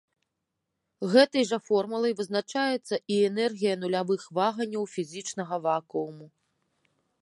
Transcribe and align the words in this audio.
Гэтай 1.11 1.43
жа 1.49 1.59
формулай 1.67 2.13
вызначаецца 2.23 2.95
і 3.17 3.21
энергія 3.29 3.73
нулявых 3.85 4.21
ваганняў 4.39 4.83
фізічнага 4.99 5.55
вакууму. 5.71 6.25